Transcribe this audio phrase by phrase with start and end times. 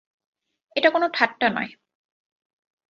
[0.75, 1.71] এটা কোনো ঠাট্টা নয়।